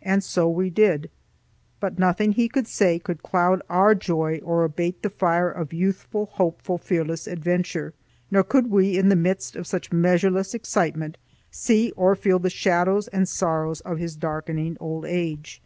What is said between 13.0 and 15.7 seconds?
and sorrows of his darkening old age.